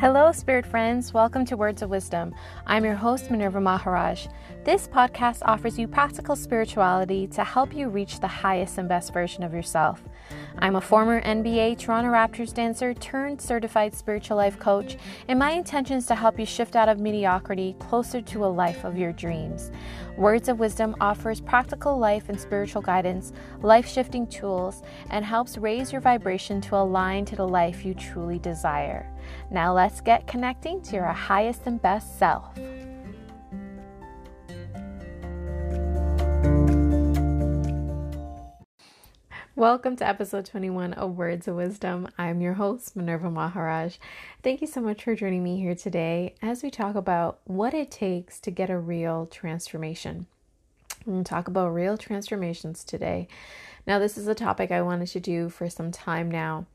[0.00, 1.12] Hello, spirit friends.
[1.12, 2.32] Welcome to Words of Wisdom.
[2.68, 4.28] I'm your host, Minerva Maharaj.
[4.62, 9.42] This podcast offers you practical spirituality to help you reach the highest and best version
[9.42, 10.00] of yourself.
[10.60, 15.96] I'm a former NBA Toronto Raptors dancer turned certified spiritual life coach, and my intention
[15.96, 19.72] is to help you shift out of mediocrity closer to a life of your dreams.
[20.16, 25.90] Words of Wisdom offers practical life and spiritual guidance, life shifting tools, and helps raise
[25.90, 29.12] your vibration to align to the life you truly desire.
[29.50, 32.58] Now let's get connecting to your highest and best self.
[39.58, 42.06] Welcome to episode 21 of Words of Wisdom.
[42.16, 43.96] I'm your host, Minerva Maharaj.
[44.40, 47.90] Thank you so much for joining me here today as we talk about what it
[47.90, 50.26] takes to get a real transformation.
[51.04, 53.26] We're going to talk about real transformations today.
[53.84, 56.66] Now, this is a topic I wanted to do for some time now.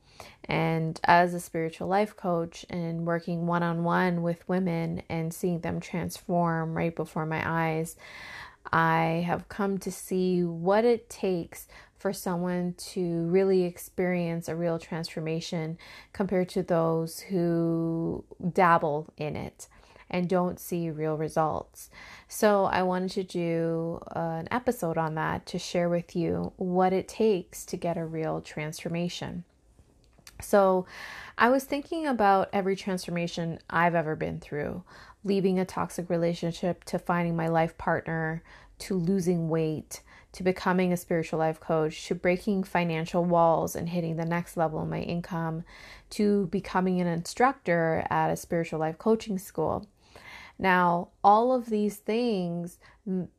[0.46, 5.62] And as a spiritual life coach and working one on one with women and seeing
[5.62, 7.96] them transform right before my eyes,
[8.72, 14.78] I have come to see what it takes for someone to really experience a real
[14.78, 15.78] transformation
[16.12, 19.68] compared to those who dabble in it
[20.10, 21.90] and don't see real results.
[22.28, 27.08] So, I wanted to do an episode on that to share with you what it
[27.08, 29.46] takes to get a real transformation.
[30.42, 30.86] So,
[31.36, 34.84] I was thinking about every transformation I've ever been through
[35.24, 38.44] leaving a toxic relationship to finding my life partner
[38.80, 40.02] to losing weight
[40.34, 44.82] to becoming a spiritual life coach to breaking financial walls and hitting the next level
[44.82, 45.64] in my income
[46.10, 49.88] to becoming an instructor at a spiritual life coaching school.
[50.58, 52.80] Now, all of these things,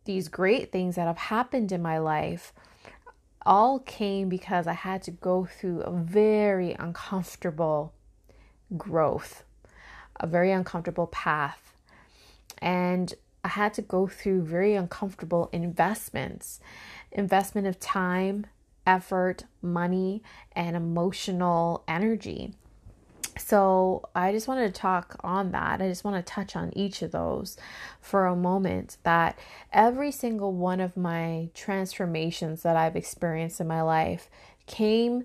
[0.04, 2.52] these great things that have happened in my life,
[3.46, 7.92] all came because I had to go through a very uncomfortable
[8.76, 9.44] growth,
[10.18, 11.74] a very uncomfortable path.
[12.58, 16.60] And I had to go through very uncomfortable investments
[17.12, 18.46] investment of time,
[18.86, 20.22] effort, money,
[20.52, 22.54] and emotional energy.
[23.36, 25.82] So, I just wanted to talk on that.
[25.82, 27.56] I just want to touch on each of those
[28.00, 28.96] for a moment.
[29.02, 29.38] That
[29.72, 34.28] every single one of my transformations that I've experienced in my life
[34.66, 35.24] came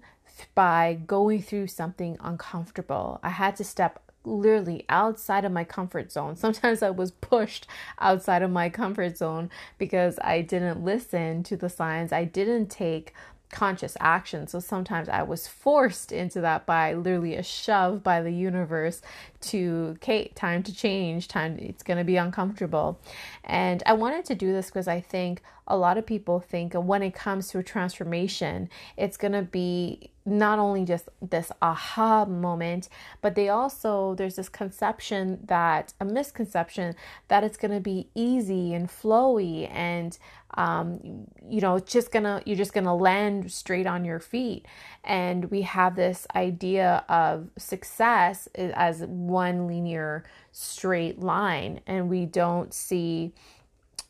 [0.55, 3.19] by going through something uncomfortable.
[3.23, 6.35] I had to step literally outside of my comfort zone.
[6.37, 7.67] Sometimes I was pushed
[7.99, 12.11] outside of my comfort zone because I didn't listen to the signs.
[12.11, 13.13] I didn't take
[13.51, 14.47] conscious action.
[14.47, 19.01] So sometimes I was forced into that by literally a shove by the universe
[19.41, 22.99] to Kate, time to change, time it's going to be uncomfortable.
[23.43, 27.03] And I wanted to do this because I think a lot of people think when
[27.03, 32.89] it comes to transformation, it's going to be not only just this aha moment,
[33.21, 36.95] but they also, there's this conception that, a misconception
[37.27, 40.17] that it's going to be easy and flowy and,
[40.55, 44.65] um, you know, it's just gonna, you're just gonna land straight on your feet.
[45.03, 52.73] And we have this idea of success as one linear straight line, and we don't
[52.73, 53.33] see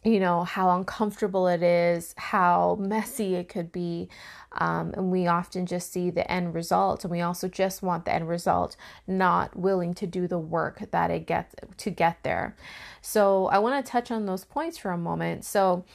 [0.04, 4.08] you know, how uncomfortable it is, how messy it could be.
[4.54, 8.14] Um, and we often just see the end result, and we also just want the
[8.14, 12.56] end result, not willing to do the work that it gets to get there.
[13.02, 15.46] So I want to touch on those points for a moment.
[15.46, 15.86] So,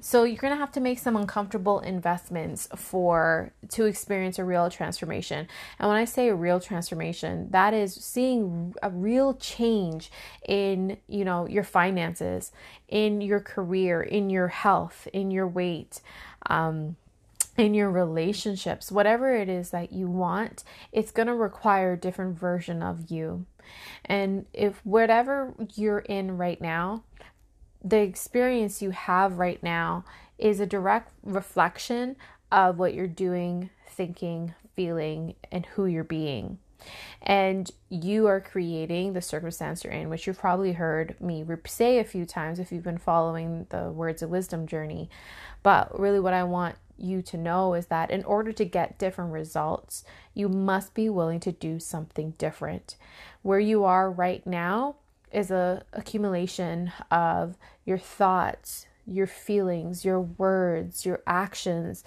[0.00, 5.48] so you're gonna have to make some uncomfortable investments for to experience a real transformation.
[5.78, 10.10] And when I say a real transformation, that is seeing a real change
[10.46, 12.52] in you know your finances,
[12.88, 16.00] in your career, in your health, in your weight.
[16.46, 16.96] Um,
[17.56, 22.38] in your relationships, whatever it is that you want, it's going to require a different
[22.38, 23.46] version of you.
[24.04, 27.04] And if whatever you're in right now,
[27.82, 30.04] the experience you have right now
[30.38, 32.16] is a direct reflection
[32.50, 36.58] of what you're doing, thinking, feeling, and who you're being.
[37.22, 42.04] And you are creating the circumstance you're in, which you've probably heard me say a
[42.04, 45.08] few times if you've been following the Words of Wisdom journey.
[45.62, 49.32] But really, what I want you to know is that in order to get different
[49.32, 50.04] results,
[50.34, 52.96] you must be willing to do something different.
[53.42, 54.96] Where you are right now
[55.32, 62.04] is a accumulation of your thoughts, your feelings, your words, your actions,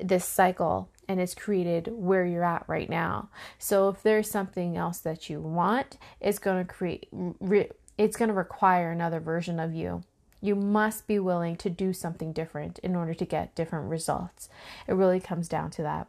[0.00, 3.28] this cycle and it's created where you're at right now.
[3.58, 7.68] So if there's something else that you want, it's going to create re,
[7.98, 10.02] it's going to require another version of you.
[10.44, 14.50] You must be willing to do something different in order to get different results.
[14.86, 16.08] It really comes down to that.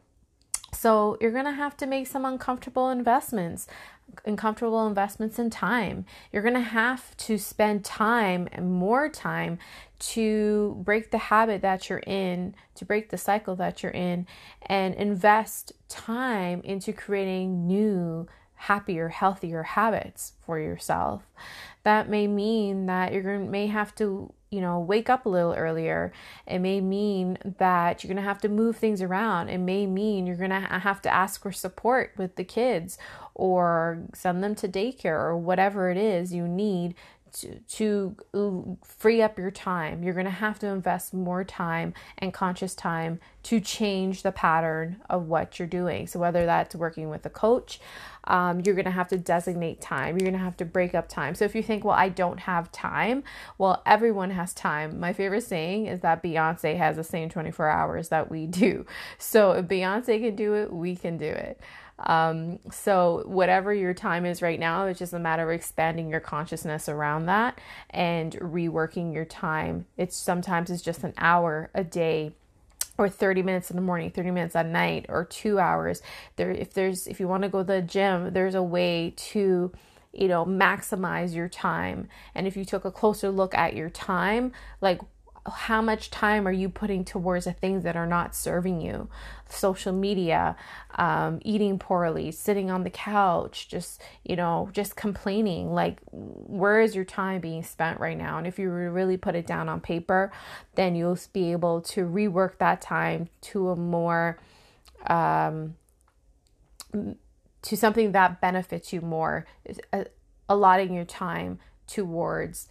[0.74, 3.66] So you're going to have to make some uncomfortable investments,
[4.26, 6.06] uncomfortable investments in time.
[6.34, 9.58] You're going to have to spend time and more time
[10.00, 14.28] to break the habit that you're in, to break the cycle that you're in,
[14.64, 21.24] and invest time into creating new, happier, healthier habits for yourself.
[21.86, 25.54] That may mean that you're going may have to you know, wake up a little
[25.54, 26.14] earlier.
[26.48, 29.50] It may mean that you're going to have to move things around.
[29.50, 32.98] It may mean you're going to have to ask for support with the kids
[33.34, 36.96] or send them to daycare or whatever it is you need
[37.36, 40.04] to, to free up your time.
[40.04, 45.02] You're going to have to invest more time and conscious time to change the pattern
[45.10, 46.08] of what you're doing.
[46.08, 47.80] So, whether that's working with a coach,
[48.24, 50.18] um, you're going to have to designate time.
[50.18, 51.36] You're going to have to break up time.
[51.36, 53.24] So, if you think, well, I don't have time,
[53.58, 55.00] well, everyone has time.
[55.00, 58.86] My favorite saying is that Beyonce has the same 24 hours that we do.
[59.18, 61.60] So, if Beyonce can do it, we can do it.
[62.00, 66.20] Um, so, whatever your time is right now, it's just a matter of expanding your
[66.20, 67.60] consciousness around that
[67.90, 69.86] and reworking your time.
[69.98, 72.34] It's sometimes it's just an hour a day
[72.98, 76.02] or 30 minutes in the morning 30 minutes at night or two hours
[76.38, 79.72] there if there's if you want to go to the gym there's a way to
[80.14, 84.52] you know maximize your time and if you took a closer look at your time
[84.80, 85.02] like
[85.48, 89.10] how much time are you putting towards the things that are not serving you?
[89.48, 90.56] Social media
[90.96, 95.74] um, eating poorly sitting on the couch just you know just complaining.
[95.74, 98.38] Like where is your time being spent right now?
[98.38, 100.32] And if you really put it down on paper
[100.76, 104.40] then you'll be able to rework that time to a more
[105.08, 105.76] um,
[107.62, 109.46] to something that benefits you more
[109.94, 110.06] uh,
[110.48, 112.68] allotting your time towards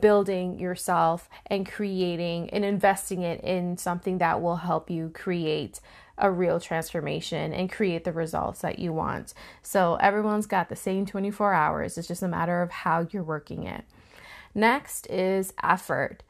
[0.00, 5.80] building yourself and creating and investing it in something that will help you create
[6.18, 9.34] a real transformation and create the results that you want.
[9.62, 11.96] So everyone's got the same 24 hours.
[11.96, 13.84] It's just a matter of how you're working it.
[14.54, 16.22] Next is effort.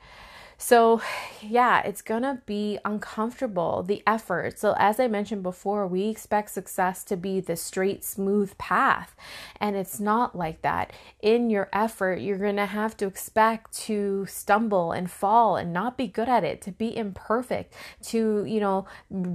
[0.60, 1.00] So,
[1.40, 4.58] yeah, it's gonna be uncomfortable, the effort.
[4.58, 9.14] So, as I mentioned before, we expect success to be the straight, smooth path,
[9.60, 10.92] and it's not like that.
[11.22, 16.08] In your effort, you're gonna have to expect to stumble and fall and not be
[16.08, 17.72] good at it, to be imperfect,
[18.08, 18.84] to, you know,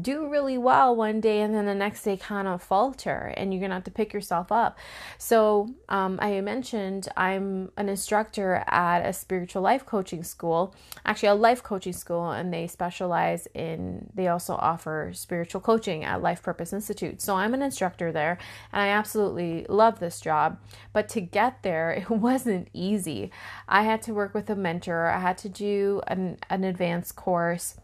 [0.01, 3.61] do really well one day and then the next day kind of falter, and you're
[3.61, 4.77] gonna have to pick yourself up.
[5.17, 10.75] So, um, I mentioned I'm an instructor at a spiritual life coaching school
[11.13, 16.23] actually a life coaching school and they specialize in they also offer spiritual coaching at
[16.23, 17.21] life purpose institute.
[17.21, 18.39] So i'm an instructor there
[18.71, 20.57] and i absolutely love this job.
[20.91, 23.29] But to get there it wasn't easy.
[23.67, 25.05] I had to work with a mentor.
[25.05, 27.75] I had to do an, an advanced course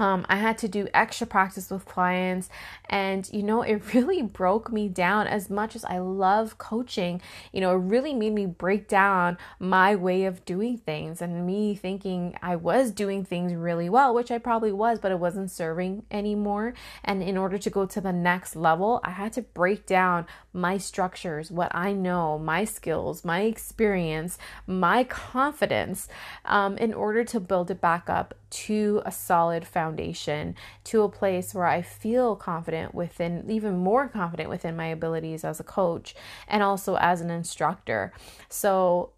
[0.00, 2.48] um, I had to do extra practice with clients,
[2.88, 7.20] and you know, it really broke me down as much as I love coaching.
[7.52, 11.74] You know, it really made me break down my way of doing things and me
[11.74, 16.04] thinking I was doing things really well, which I probably was, but it wasn't serving
[16.10, 16.72] anymore.
[17.04, 20.78] And in order to go to the next level, I had to break down my
[20.78, 26.08] structures, what I know, my skills, my experience, my confidence,
[26.44, 31.54] um, in order to build it back up to a solid foundation, to a place
[31.54, 36.14] where I feel confident within, even more confident within my abilities as a coach
[36.48, 38.12] and also as an instructor.
[38.48, 39.10] So,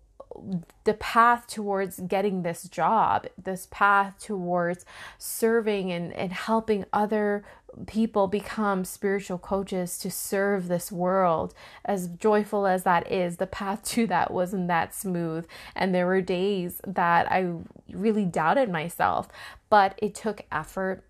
[0.84, 4.84] the path towards getting this job, this path towards
[5.18, 7.44] serving and, and helping other
[7.86, 13.82] people become spiritual coaches to serve this world, as joyful as that is, the path
[13.90, 15.46] to that wasn't that smooth.
[15.74, 17.52] And there were days that I
[17.90, 19.28] really doubted myself,
[19.70, 21.04] but it took effort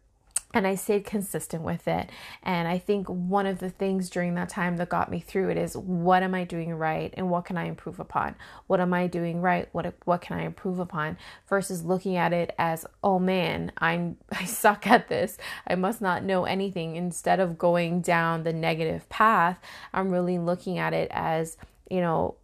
[0.54, 2.10] and I stayed consistent with it.
[2.42, 5.56] And I think one of the things during that time that got me through it
[5.56, 8.34] is what am I doing right and what can I improve upon?
[8.66, 9.68] What am I doing right?
[9.72, 11.16] What what can I improve upon?
[11.48, 15.38] Versus looking at it as, oh man, I'm I suck at this.
[15.66, 16.96] I must not know anything.
[16.96, 19.58] Instead of going down the negative path,
[19.92, 21.56] I'm really looking at it as
[21.92, 22.36] you know,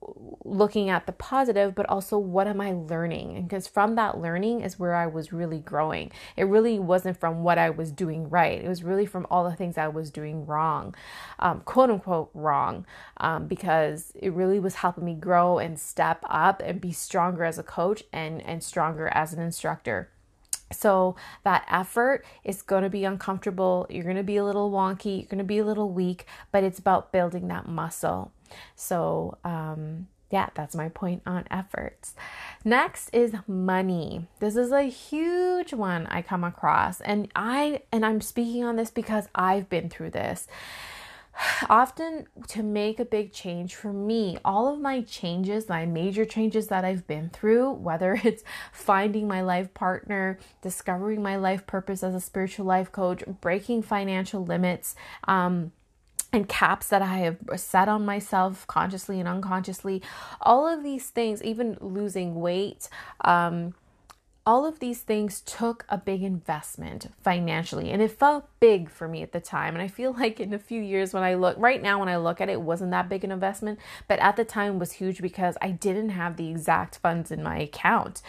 [0.45, 3.45] looking at the positive, but also what am I learning?
[3.45, 6.13] Because from that learning is where I was really growing.
[6.37, 9.57] It really wasn't from what I was doing right, it was really from all the
[9.57, 10.95] things I was doing wrong,
[11.39, 12.85] um, quote unquote wrong,
[13.17, 17.59] um, because it really was helping me grow and step up and be stronger as
[17.59, 20.11] a coach and, and stronger as an instructor.
[20.71, 23.87] So that effort is going to be uncomfortable.
[23.89, 25.19] You're going to be a little wonky.
[25.19, 28.33] You're going to be a little weak, but it's about building that muscle.
[28.75, 32.15] So, um, yeah, that's my point on efforts.
[32.65, 34.27] Next is money.
[34.41, 38.91] This is a huge one I come across and I and I'm speaking on this
[38.91, 40.47] because I've been through this.
[41.69, 46.69] Often to make a big change for me, all of my changes, my major changes
[46.69, 48.43] that I've been through, whether it's
[48.73, 54.45] finding my life partner, discovering my life purpose as a spiritual life coach, breaking financial
[54.45, 55.73] limits, um,
[56.33, 60.03] and caps that I have set on myself consciously and unconsciously.
[60.43, 62.89] All of these things, even losing weight,
[63.23, 63.75] um,
[64.49, 69.23] all of these things took a big investment financially and it felt big for me
[69.23, 71.83] at the time and i feel like in a few years when i look right
[71.83, 74.45] now when i look at it, it wasn't that big an investment but at the
[74.45, 78.23] time was huge because i didn't have the exact funds in my account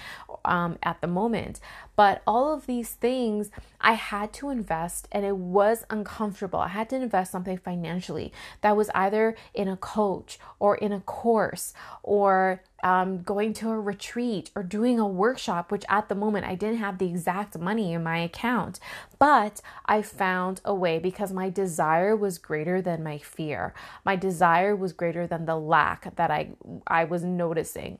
[0.45, 1.59] um, at the moment
[1.99, 6.59] but all of these things I had to invest and it was uncomfortable.
[6.59, 8.31] I had to invest something financially
[8.61, 13.77] that was either in a coach or in a course or um, going to a
[13.77, 17.91] retreat or doing a workshop, which at the moment I didn't have the exact money
[17.91, 18.79] in my account.
[19.17, 23.73] But I found a way because my desire was greater than my fear.
[24.03, 26.49] My desire was greater than the lack that I,
[26.85, 27.99] I was noticing.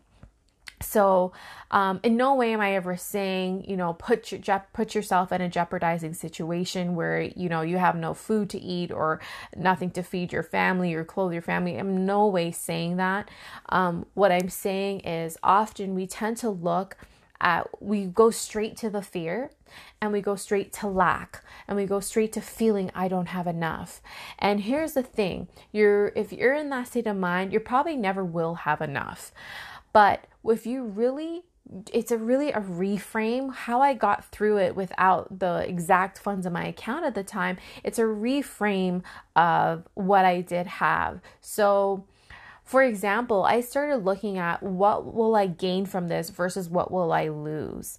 [0.82, 1.34] So,
[1.72, 5.32] um, in no way am I ever saying, you know, put your, je- put yourself
[5.32, 9.20] in a jeopardizing situation where you know you have no food to eat or
[9.56, 11.78] nothing to feed your family or clothe your family.
[11.78, 13.30] I'm no way saying that.
[13.70, 16.96] Um, what I'm saying is, often we tend to look
[17.42, 19.52] at we go straight to the fear
[20.02, 23.48] and we go straight to lack and we go straight to feeling I don't have
[23.48, 24.02] enough.
[24.38, 28.24] And here's the thing: you're if you're in that state of mind, you probably never
[28.24, 29.32] will have enough.
[29.94, 31.44] But if you really
[31.94, 36.54] it's a really a reframe how i got through it without the exact funds in
[36.54, 39.04] my account at the time it's a reframe
[39.36, 42.04] of what i did have so
[42.70, 47.12] for example i started looking at what will i gain from this versus what will
[47.12, 47.98] i lose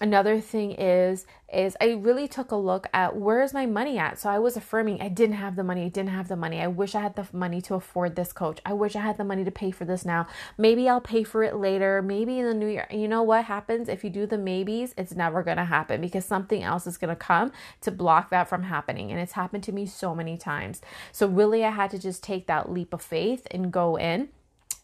[0.00, 4.18] another thing is is I really took a look at where is my money at.
[4.18, 6.60] So I was affirming I didn't have the money, I didn't have the money.
[6.60, 8.58] I wish I had the money to afford this coach.
[8.66, 10.26] I wish I had the money to pay for this now.
[10.58, 12.02] Maybe I'll pay for it later.
[12.02, 12.88] Maybe in the new year.
[12.90, 14.92] You know what happens if you do the maybes?
[14.98, 18.48] It's never going to happen because something else is going to come to block that
[18.48, 19.12] from happening.
[19.12, 20.80] And it's happened to me so many times.
[21.12, 24.30] So really I had to just take that leap of faith and go in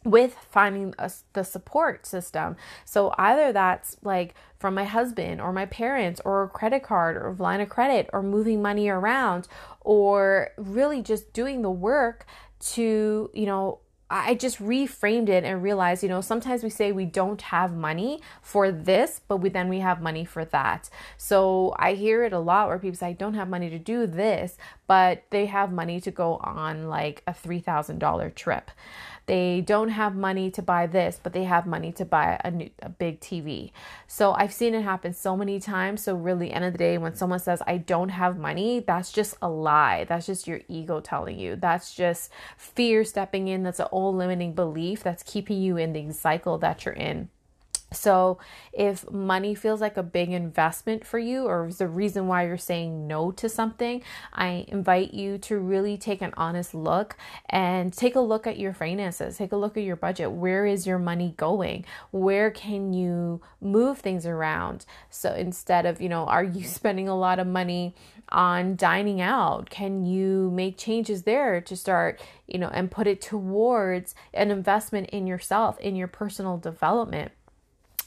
[0.05, 2.57] with finding a, the support system.
[2.85, 7.35] So either that's like from my husband or my parents or a credit card or
[7.39, 9.49] line of credit or moving money around
[9.81, 12.27] or really just doing the work
[12.61, 13.79] to, you know,
[14.15, 18.21] I just reframed it and realized, you know, sometimes we say we don't have money
[18.43, 20.91] for this, but we then we have money for that.
[21.17, 24.07] So I hear it a lot where people say, I don't have money to do
[24.07, 28.71] this, but they have money to go on like a $3,000 trip.
[29.27, 32.71] They don't have money to buy this, but they have money to buy a, new,
[32.81, 33.71] a big TV.
[34.07, 36.03] So I've seen it happen so many times.
[36.03, 39.37] So really, end of the day, when someone says I don't have money, that's just
[39.41, 40.05] a lie.
[40.05, 41.57] That's just your ego telling you.
[41.57, 43.63] That's just fear stepping in.
[43.63, 47.29] That's an old limiting belief that's keeping you in the cycle that you're in.
[47.93, 48.39] So,
[48.73, 52.57] if money feels like a big investment for you or is the reason why you're
[52.57, 57.17] saying no to something, I invite you to really take an honest look
[57.49, 59.37] and take a look at your finances.
[59.37, 60.33] Take a look at your budget.
[60.33, 61.85] Where is your money going?
[62.11, 64.87] Where can you move things around?
[65.11, 67.95] So, instead of, you know, are you spending a lot of money
[68.29, 69.71] on dining out?
[69.71, 75.11] Can you make changes there to start, you know, and put it towards an investment
[75.11, 77.33] in yourself, in your personal development?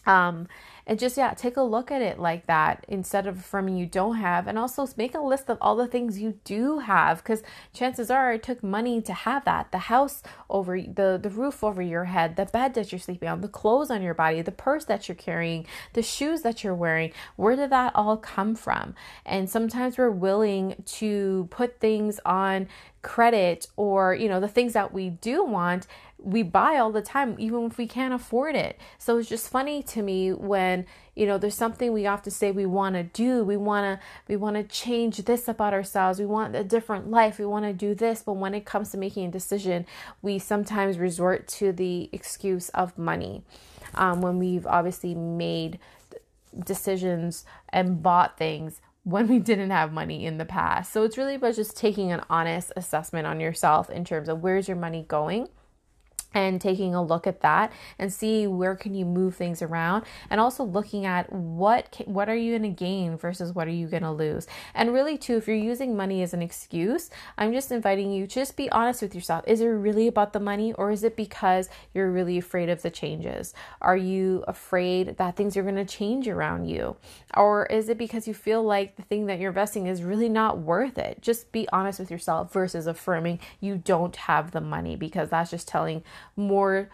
[0.05, 0.47] Um,
[0.87, 4.17] and just yeah, take a look at it like that instead of affirming you don't
[4.17, 7.41] have, and also make a list of all the things you do have, because
[7.73, 9.71] chances are it took money to have that.
[9.71, 13.41] The house over the the roof over your head, the bed that you're sleeping on,
[13.41, 17.11] the clothes on your body, the purse that you're carrying, the shoes that you're wearing.
[17.35, 18.93] Where did that all come from?
[19.25, 22.67] And sometimes we're willing to put things on
[23.01, 25.85] credit or you know the things that we do want
[26.17, 29.83] we buy all the time even if we can't afford it so it's just funny
[29.83, 33.57] to me when you know there's something we to say we want to do we
[33.57, 37.45] want to we want to change this about ourselves we want a different life we
[37.45, 39.85] want to do this but when it comes to making a decision
[40.21, 43.43] we sometimes resort to the excuse of money
[43.93, 45.79] um, when we've obviously made
[46.63, 50.91] decisions and bought things when we didn't have money in the past.
[50.91, 54.67] So it's really about just taking an honest assessment on yourself in terms of where's
[54.67, 55.47] your money going
[56.35, 60.05] and taking a look at that and see where can you move things around.
[60.29, 63.87] And also looking at what what are you going to gain versus what are you
[63.87, 64.45] going to lose.
[64.75, 68.57] And really too if you're using money as an excuse i'm just inviting you just
[68.57, 69.43] be honest with yourself.
[69.47, 72.89] Is it really about the money or is it because you're really afraid of the
[72.89, 73.53] changes?
[73.81, 76.97] Are you afraid that things are going to change around you?
[77.35, 80.57] Or is it because you feel like the thing that you're investing is really not
[80.57, 81.21] worth it?
[81.21, 85.67] Just be honest with yourself versus affirming you don't have the money because that's just
[85.67, 86.03] telling
[86.35, 86.89] more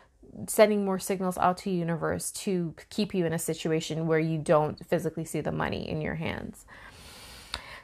[0.48, 4.86] sending more signals out to universe to keep you in a situation where you don't
[4.86, 6.66] physically see the money in your hands.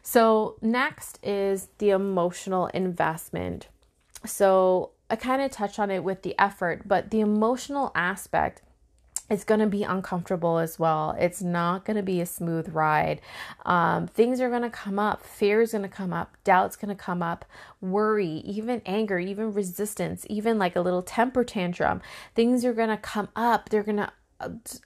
[0.01, 3.67] So, next is the emotional investment.
[4.25, 8.61] So, I kind of touched on it with the effort, but the emotional aspect
[9.29, 11.15] it's going to be uncomfortable as well.
[11.19, 13.21] It's not going to be a smooth ride.
[13.65, 15.23] Um, things are going to come up.
[15.23, 16.35] Fear is going to come up.
[16.43, 17.45] Doubt's going to come up.
[17.81, 22.01] Worry, even anger, even resistance, even like a little temper tantrum.
[22.35, 23.69] Things are going to come up.
[23.69, 24.11] They're going to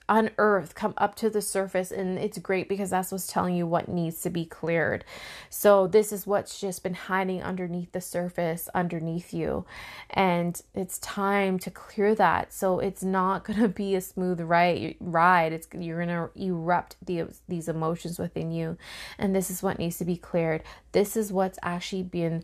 [0.08, 3.88] unearth, come up to the surface, and it's great because that's what's telling you what
[3.88, 5.04] needs to be cleared.
[5.50, 9.66] So, this is what's just been hiding underneath the surface, underneath you,
[10.10, 12.52] and it's time to clear that.
[12.52, 14.96] So, it's not going to be a smooth ride.
[15.00, 15.52] Ride.
[15.52, 18.78] It's you're going to erupt the, these emotions within you,
[19.18, 20.62] and this is what needs to be cleared.
[20.92, 22.42] This is what's actually been.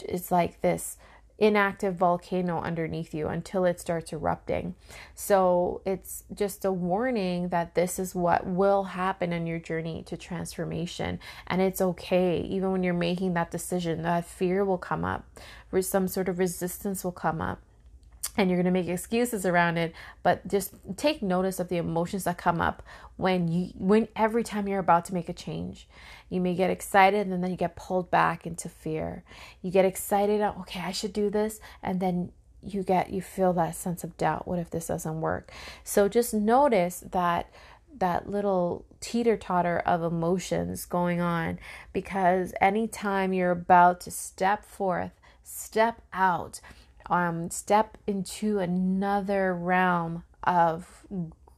[0.00, 0.96] It's like this
[1.38, 4.74] inactive volcano underneath you until it starts erupting.
[5.14, 10.16] So it's just a warning that this is what will happen in your journey to
[10.16, 11.20] transformation.
[11.46, 15.26] And it's okay, even when you're making that decision, that fear will come up,
[15.80, 17.60] some sort of resistance will come up
[18.36, 22.24] and you're going to make excuses around it but just take notice of the emotions
[22.24, 22.82] that come up
[23.16, 25.88] when you when every time you're about to make a change.
[26.30, 29.24] You may get excited and then you get pulled back into fear.
[29.60, 32.30] You get excited oh, okay i should do this and then
[32.62, 34.46] you get you feel that sense of doubt.
[34.46, 35.52] What if this doesn't work?
[35.84, 37.50] So just notice that
[37.96, 41.58] that little teeter totter of emotions going on
[41.92, 46.60] because anytime you're about to step forth step out
[47.08, 51.06] um, step into another realm of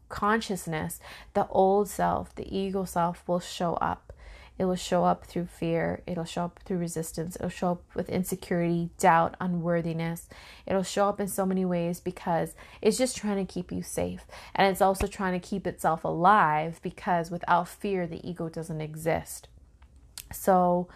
[0.09, 1.01] consciousness,
[1.35, 4.13] the old self, the ego self will show up.
[4.59, 6.03] It will show up through fear.
[6.07, 7.35] It'll show up through resistance.
[7.37, 10.29] It'll show up with insecurity, doubt, unworthiness.
[10.67, 14.27] It'll show up in so many ways because it's just trying to keep you safe.
[14.55, 19.49] And it's also trying to keep itself alive because without fear, the ego doesn't exist.
[20.31, 20.89] So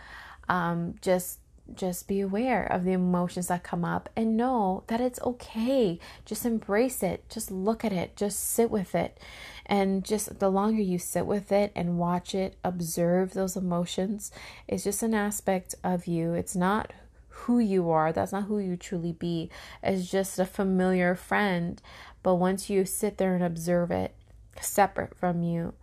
[0.47, 1.39] um, just
[1.73, 5.99] just be aware of the emotions that come up and know that it's okay.
[6.25, 7.29] Just embrace it.
[7.31, 8.17] Just look at it.
[8.17, 9.19] Just sit with it.
[9.67, 14.31] And just the longer you sit with it and watch it, observe those emotions,
[14.69, 16.35] it's just an aspect of you.
[16.35, 16.93] It's not
[17.29, 18.13] who you are.
[18.13, 19.51] That's not who you truly be.
[19.83, 21.81] It's just a familiar friend.
[22.23, 24.15] But once you sit there and observe it,
[24.61, 25.75] separate from you,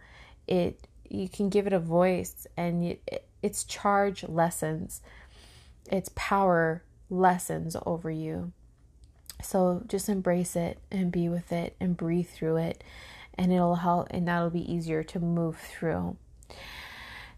[0.47, 5.01] it you can give it a voice and it, its charge lessens
[5.91, 8.51] its power lessens over you.
[9.43, 12.83] So just embrace it and be with it and breathe through it,
[13.35, 16.15] and it'll help, and that'll be easier to move through.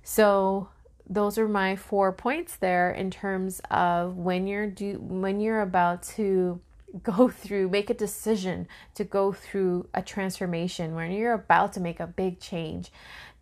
[0.04, 0.70] So
[1.10, 6.04] those are my four points there in terms of when you're do when you're about
[6.04, 6.60] to
[7.04, 12.00] go through make a decision to go through a transformation when you're about to make
[12.00, 12.92] a big change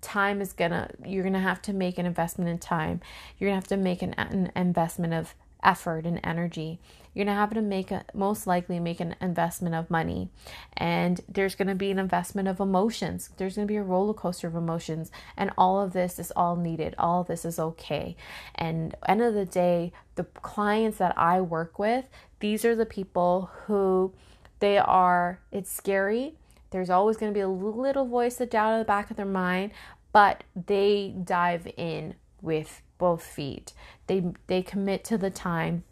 [0.01, 3.01] time is gonna you're gonna have to make an investment in time.
[3.37, 6.79] You're gonna have to make an, an investment of effort and energy.
[7.13, 10.29] You're gonna have to make a most likely make an investment of money.
[10.75, 13.29] And there's gonna be an investment of emotions.
[13.37, 15.11] There's gonna be a roller coaster of emotions.
[15.37, 16.95] And all of this is all needed.
[16.97, 18.15] All this is okay.
[18.55, 22.05] And end of the day the clients that i work with
[22.39, 24.13] these are the people who
[24.59, 26.35] they are it's scary
[26.71, 29.25] there's always going to be a little voice of doubt in the back of their
[29.25, 29.71] mind,
[30.12, 33.73] but they dive in with both feet.
[34.07, 35.84] They they commit to the time.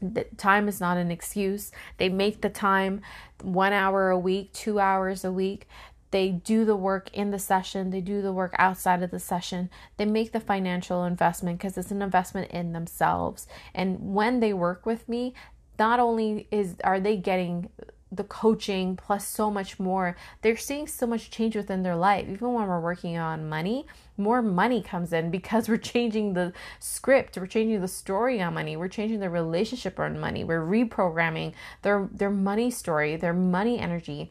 [0.00, 1.70] The time is not an excuse.
[1.98, 3.02] They make the time
[3.42, 5.68] 1 hour a week, 2 hours a week.
[6.10, 9.70] They do the work in the session, they do the work outside of the session.
[9.96, 13.46] They make the financial investment because it's an investment in themselves.
[13.74, 15.34] And when they work with me,
[15.78, 17.70] not only is are they getting
[18.12, 20.16] the coaching plus so much more.
[20.42, 22.28] They're seeing so much change within their life.
[22.28, 27.36] Even when we're working on money more money comes in because we're changing the script.
[27.36, 28.76] We're changing the story on money.
[28.76, 30.44] We're changing the relationship on money.
[30.44, 34.30] We're reprogramming their their money story their money energy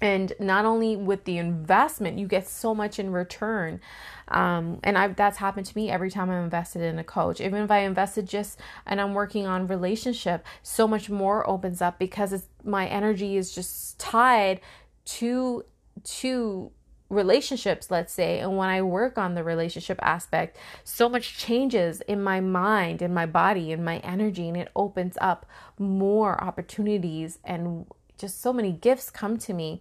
[0.00, 3.80] and not only with the investment you get so much in return.
[4.28, 7.40] Um, and I, that's happened to me every time i'm invested in a coach.
[7.40, 11.98] Even if i invested just and i'm working on relationship so much more opens up
[11.98, 14.60] because my energy is just tied
[15.04, 15.64] to
[16.02, 16.70] to
[17.08, 18.40] relationships let's say.
[18.40, 23.14] And when i work on the relationship aspect so much changes in my mind in
[23.14, 25.46] my body in my energy and it opens up
[25.78, 27.86] more opportunities and
[28.18, 29.80] just so many gifts come to me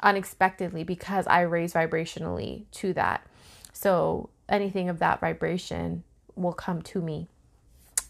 [0.00, 3.26] unexpectedly because I raise vibrationally to that.
[3.72, 6.04] So anything of that vibration
[6.36, 7.28] will come to me.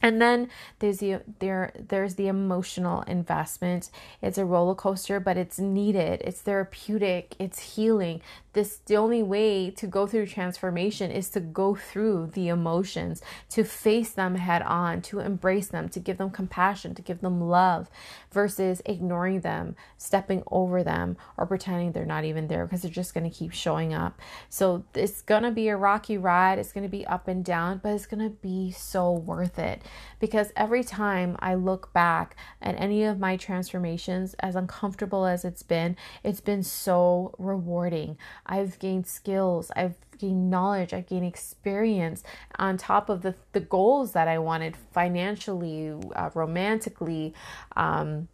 [0.03, 3.89] And then there's the there there's the emotional investment.
[4.21, 6.21] It's a roller coaster, but it's needed.
[6.23, 7.35] It's therapeutic.
[7.39, 8.21] It's healing
[8.55, 13.65] this the only way to go through transformation is to go through the emotions to
[13.65, 17.91] face them head on to embrace them to give them compassion to give them love
[18.33, 23.15] versus ignoring them stepping over them or pretending they're not even there because they're just
[23.15, 24.21] going to keep showing up.
[24.49, 26.59] So it's going to be a rocky ride.
[26.59, 29.83] It's going to be up and down but it's going to be so worth it
[30.25, 35.63] because every time i look back at any of my transformations as uncomfortable as it's
[35.63, 42.23] been it's been so rewarding I've gained skills, I've gained knowledge, I've gained experience
[42.59, 47.35] on top of the, the goals that I wanted financially, uh, romantically,
[47.77, 48.29] um,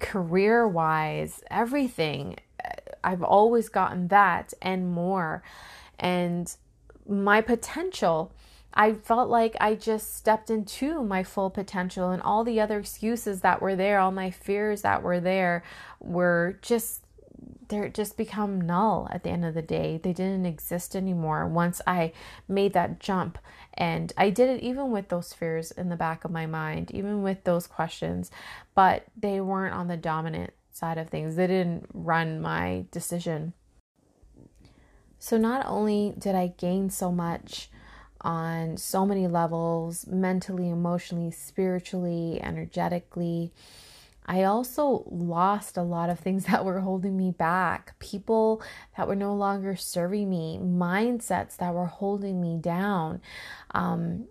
[0.00, 2.36] career wise, everything.
[3.02, 5.42] I've always gotten that and more.
[5.98, 6.54] And
[7.06, 8.32] my potential.
[8.74, 13.40] I felt like I just stepped into my full potential, and all the other excuses
[13.40, 15.62] that were there, all my fears that were there,
[16.00, 17.04] were just
[17.68, 19.98] they're just become null at the end of the day.
[20.02, 22.12] They didn't exist anymore once I
[22.48, 23.38] made that jump.
[23.72, 27.22] And I did it even with those fears in the back of my mind, even
[27.22, 28.30] with those questions,
[28.74, 31.36] but they weren't on the dominant side of things.
[31.36, 33.54] They didn't run my decision.
[35.18, 37.70] So not only did I gain so much
[38.24, 43.52] on so many levels mentally, emotionally, spiritually, energetically,
[44.26, 48.62] I also lost a lot of things that were holding me back, people
[48.96, 53.20] that were no longer serving me, mindsets that were holding me down.
[53.72, 54.26] Um,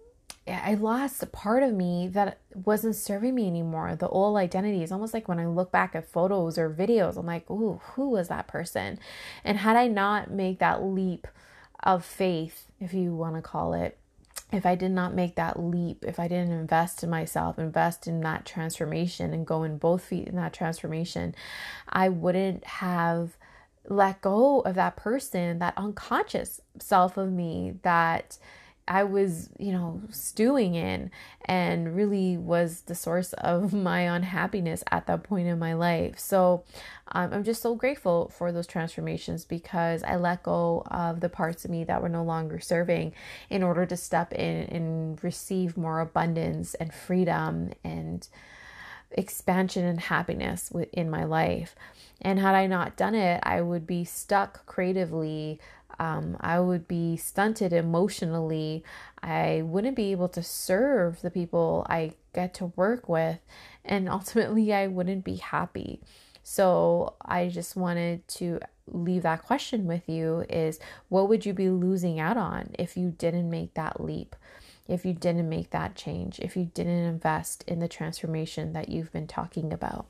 [0.46, 3.96] I lost a part of me that wasn't serving me anymore.
[3.96, 7.26] The old identity is almost like when I look back at photos or videos, I'm
[7.26, 9.00] like, ooh, who was that person?
[9.46, 11.28] And had I not made that leap
[11.84, 13.98] of faith, if you want to call it,
[14.52, 18.22] if I did not make that leap, if I didn't invest in myself, invest in
[18.22, 21.34] that transformation and go in both feet in that transformation,
[21.90, 23.36] I wouldn't have
[23.88, 28.38] let go of that person, that unconscious self of me that
[28.88, 31.12] I was, you know, stewing in
[31.46, 36.20] and really was the source of my unhappiness at that point in my life.
[36.20, 36.64] So
[37.12, 41.66] um, I'm just so grateful for those transformations because I let go of the parts
[41.66, 43.14] of me that were no longer serving
[43.50, 48.28] in order to step in and receive more abundance and freedom and
[49.14, 51.76] expansion and happiness in my life.
[52.22, 55.60] And had I not done it, I would be stuck creatively
[56.00, 58.84] um, I would be stunted emotionally.
[59.22, 63.40] I wouldn't be able to serve the people I get to work with,
[63.86, 66.02] and ultimately, I wouldn't be happy.
[66.44, 71.70] So, I just wanted to leave that question with you is what would you be
[71.70, 74.36] losing out on if you didn't make that leap?
[74.88, 79.12] If you didn't make that change, if you didn't invest in the transformation that you've
[79.12, 80.06] been talking about.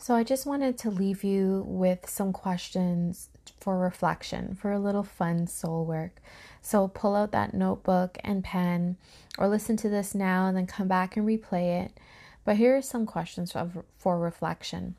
[0.00, 5.02] So, I just wanted to leave you with some questions for reflection, for a little
[5.02, 6.20] fun soul work.
[6.60, 8.96] So pull out that notebook and pen
[9.38, 11.98] or listen to this now and then come back and replay it.
[12.44, 14.94] But here are some questions for, for reflection.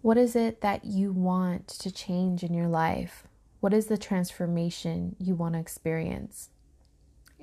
[0.00, 3.24] What is it that you want to change in your life?
[3.62, 6.48] What is the transformation you want to experience?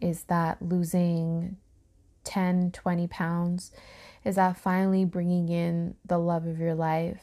[0.01, 1.55] Is that losing
[2.25, 3.71] 10, 20 pounds?
[4.25, 7.21] Is that finally bringing in the love of your life?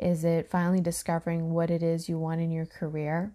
[0.00, 3.32] Is it finally discovering what it is you want in your career?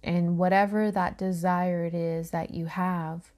[0.00, 3.32] And whatever that desire it is that you have,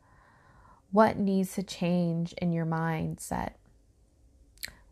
[0.93, 3.53] what needs to change in your mindset?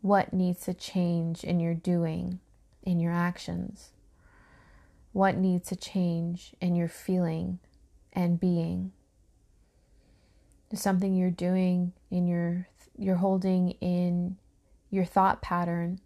[0.01, 2.39] What needs to change in your doing,
[2.81, 3.91] in your actions?
[5.15, 7.59] What needs to change in your feeling
[8.11, 8.91] and being?
[10.73, 14.35] Something you're doing in your you're holding in
[14.89, 16.01] your thought pattern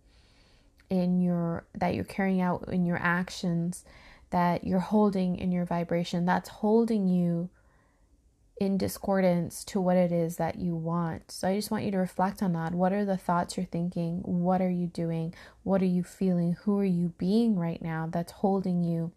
[0.91, 3.83] in your that you're carrying out in your actions
[4.29, 7.49] that you're holding in your vibration that's holding you
[8.59, 11.31] in discordance to what it is that you want.
[11.31, 12.73] So I just want you to reflect on that.
[12.73, 14.19] What are the thoughts you're thinking?
[14.23, 15.33] What are you doing?
[15.63, 16.57] What are you feeling?
[16.63, 19.13] Who are you being right now that's holding you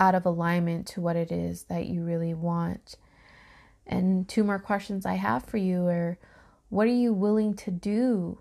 [0.00, 2.96] out of alignment to what it is that you really want?
[3.86, 6.18] And two more questions I have for you are
[6.68, 8.40] what are you willing to do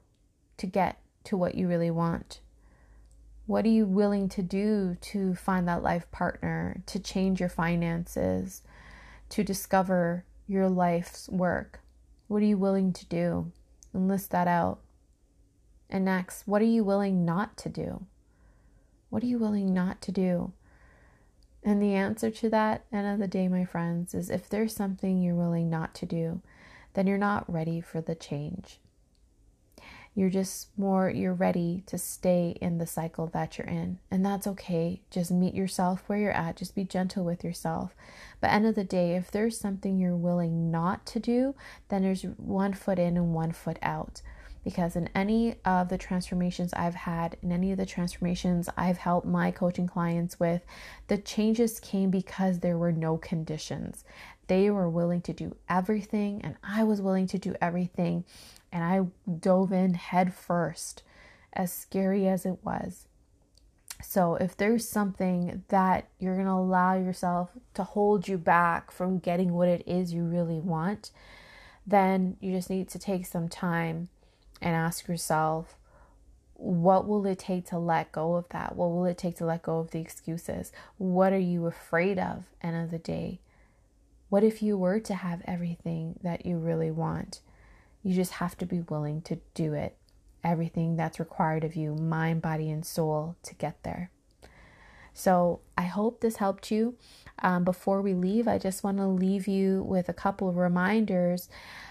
[0.57, 2.41] to get to what you really want?
[3.47, 8.61] What are you willing to do to find that life partner, to change your finances,
[9.29, 11.79] to discover your life's work?
[12.27, 13.53] What are you willing to do?
[13.93, 14.79] And list that out.
[15.89, 18.05] And next, what are you willing not to do?
[19.09, 20.51] What are you willing not to do?
[21.63, 25.21] And the answer to that, end of the day, my friends, is if there's something
[25.21, 26.41] you're willing not to do,
[26.95, 28.79] then you're not ready for the change.
[30.17, 33.99] You're just more, you're ready to stay in the cycle that you're in.
[34.09, 35.01] And that's okay.
[35.11, 36.55] Just meet yourself where you're at.
[36.55, 37.95] Just be gentle with yourself.
[38.41, 41.53] But end of the day, if there's something you're willing not to do,
[41.89, 44.23] then there's one foot in and one foot out.
[44.63, 49.27] Because in any of the transformations I've had, in any of the transformations I've helped
[49.27, 50.63] my coaching clients with,
[51.09, 54.03] the changes came because there were no conditions.
[54.47, 58.23] They were willing to do everything, and I was willing to do everything
[58.71, 61.03] and I dove in head first,
[61.53, 63.07] as scary as it was.
[64.01, 69.17] So, if there's something that you're going to allow yourself to hold you back from
[69.17, 71.09] getting what it is you really want,
[71.85, 74.09] then you just need to take some time
[74.61, 75.77] and ask yourself,
[76.53, 78.75] what will it take to let go of that?
[78.75, 80.71] What will it take to let go of the excuses?
[80.97, 83.39] What are you afraid of, end of the day?
[84.29, 87.41] What if you were to have everything that you really want?
[88.07, 89.97] You just have to be willing to do it.
[90.41, 94.11] Everything that's required of you, mind, body, and soul, to get there.
[95.13, 96.95] So I hope this helped you.
[97.39, 101.49] Um, before we leave, I just want to leave you with a couple of reminders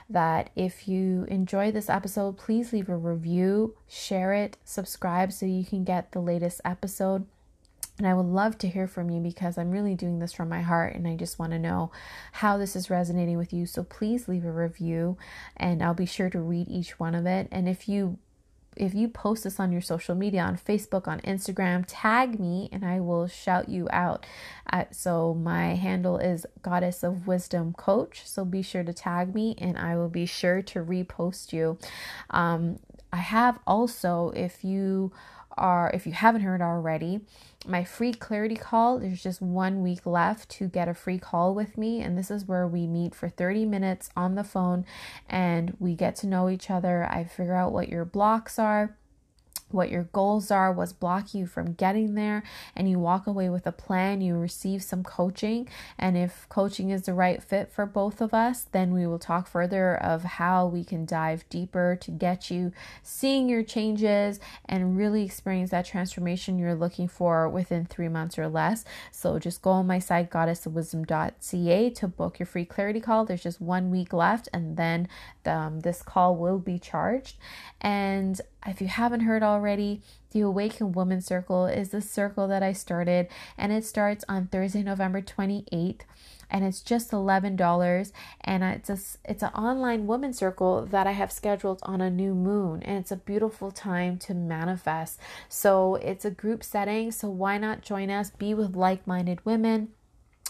[0.09, 5.67] that if you enjoy this episode, please leave a review, share it, subscribe so you
[5.67, 7.27] can get the latest episode.
[7.99, 10.61] And I would love to hear from you because I'm really doing this from my
[10.61, 11.91] heart and I just want to know
[12.33, 13.65] how this is resonating with you.
[13.65, 15.17] So please leave a review
[15.57, 17.49] and I'll be sure to read each one of it.
[17.51, 18.19] And if you
[18.77, 22.85] if you post this on your social media on Facebook, on Instagram, tag me and
[22.85, 24.27] I will shout you out.
[24.71, 28.23] Uh, so my handle is Goddess of Wisdom Coach.
[28.27, 31.79] So be sure to tag me and I will be sure to repost you.
[32.29, 32.79] Um,
[33.13, 35.11] I have also, if you
[35.57, 37.21] are, if you haven't heard already,
[37.67, 38.99] my free clarity call.
[38.99, 42.01] There's just one week left to get a free call with me.
[42.01, 44.85] And this is where we meet for 30 minutes on the phone
[45.29, 47.05] and we get to know each other.
[47.05, 48.97] I figure out what your blocks are
[49.71, 52.43] what your goals are, what's blocking you from getting there,
[52.75, 54.21] and you walk away with a plan.
[54.21, 58.65] You receive some coaching, and if coaching is the right fit for both of us,
[58.65, 63.49] then we will talk further of how we can dive deeper to get you seeing
[63.49, 68.85] your changes and really experience that transformation you're looking for within three months or less.
[69.11, 73.25] So just go on my site, goddessofwisdom.ca, to book your free clarity call.
[73.25, 75.09] There's just one week left, and then
[75.45, 77.37] um, this call will be charged.
[77.81, 80.03] And if you haven't heard already,
[80.33, 84.83] the Awaken Woman Circle is the circle that I started, and it starts on Thursday,
[84.83, 86.01] November 28th.
[86.49, 88.99] And it's just eleven dollars, and it's a
[89.29, 93.11] it's an online woman circle that I have scheduled on a new moon, and it's
[93.11, 95.19] a beautiful time to manifest.
[95.49, 98.31] So it's a group setting, so why not join us?
[98.31, 99.89] Be with like minded women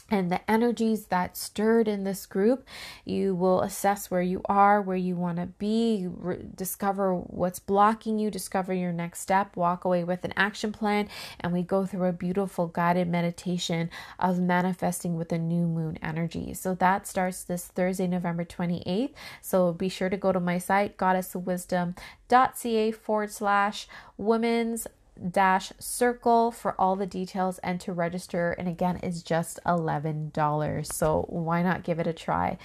[0.08, 2.66] and the energies that stirred in this group.
[3.04, 8.18] You will assess where you are, where you want to be, re- discover what's blocking
[8.18, 11.08] you, discover your next step, walk away with an action plan,
[11.40, 16.54] and we go through a beautiful guided meditation of manifesting with the new moon energy.
[16.54, 19.12] So that starts this Thursday, November 28th.
[19.40, 24.86] So be sure to go to my site, goddessofwisdom.ca forward slash women's
[25.30, 28.52] dash circle for all the details and to register.
[28.52, 32.58] And again is just $11 so why not give it a try?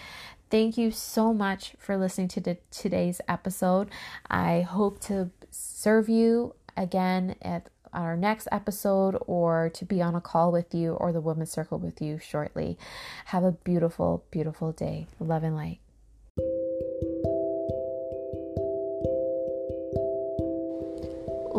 [0.50, 3.90] Thank you so much for listening to the, today's episode.
[4.30, 10.22] I hope to serve you again at our next episode or to be on a
[10.22, 12.78] call with you or the women's circle with you shortly.
[13.26, 15.08] Have a beautiful beautiful day.
[15.20, 15.80] Love and light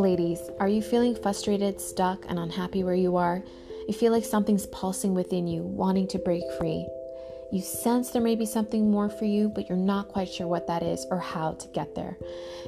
[0.02, 3.40] Ladies, are you feeling frustrated, stuck, and unhappy where you are?
[3.86, 6.84] You feel like something's pulsing within you, wanting to break free.
[7.52, 10.66] You sense there may be something more for you, but you're not quite sure what
[10.66, 12.18] that is or how to get there.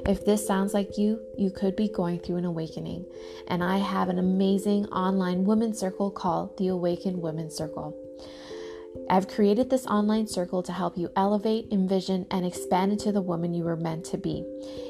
[0.07, 3.05] If this sounds like you, you could be going through an awakening.
[3.49, 8.04] And I have an amazing online women's circle called the Awakened Women's Circle.
[9.09, 13.53] I've created this online circle to help you elevate, envision, and expand into the woman
[13.53, 14.43] you were meant to be.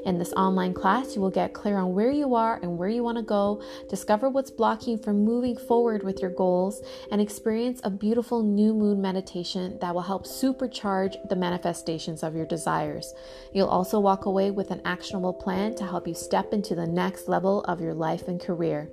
[0.06, 3.04] In this online class, you will get clear on where you are and where you
[3.04, 7.82] want to go, discover what's blocking you from moving forward with your goals, and experience
[7.84, 13.14] a beautiful new moon meditation that will help supercharge the manifestations of your desires.
[13.54, 17.28] You'll also walk away with an actionable plan to help you step into the next
[17.28, 18.90] level of your life and career.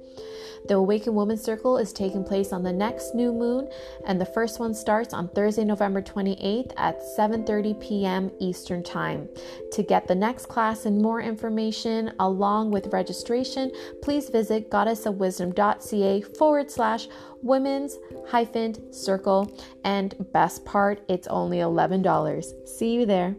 [0.67, 3.69] The Awakened Woman Circle is taking place on the next new moon,
[4.07, 8.31] and the first one starts on Thursday, November 28th at 7:30 p.m.
[8.39, 9.29] Eastern Time.
[9.73, 13.73] To get the next class and more information along with registration,
[14.03, 17.09] please visit goddessofwisdom.ca forward slash
[17.43, 17.99] women's
[18.29, 19.51] hyphen circle.
[19.85, 22.69] And best part, it's only $11.
[22.69, 23.37] See you there.